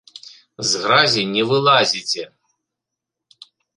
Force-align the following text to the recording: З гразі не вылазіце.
З 0.69 0.81
гразі 0.85 1.21
не 1.33 1.43
вылазіце. 1.51 2.23